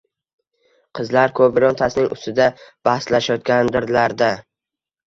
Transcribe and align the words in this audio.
Qizlar 0.99 1.35
ko`p, 1.41 1.49
birontasining 1.59 2.09
ustida 2.17 2.49
bahslashayotgandirlar-da 2.91 4.37